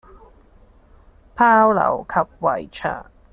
[1.35, 3.05] 炮樓及圍牆